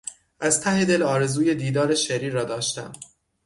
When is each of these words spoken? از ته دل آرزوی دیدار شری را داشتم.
از 0.39 0.61
ته 0.61 0.85
دل 0.85 1.03
آرزوی 1.03 1.55
دیدار 1.55 1.95
شری 1.95 2.29
را 2.29 2.43
داشتم. 2.43 2.93